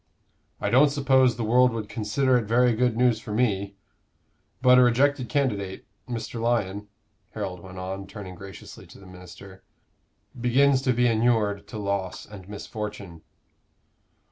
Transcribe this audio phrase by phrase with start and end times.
[0.59, 3.75] "I don't suppose the world would consider it very good news for me;
[4.59, 6.41] but a rejected candidate, Mr.
[6.41, 6.87] Lyon,"
[7.35, 9.61] Harold went on, turning graciously to the minister,
[10.35, 13.21] "begins to be inured to loss and misfortune."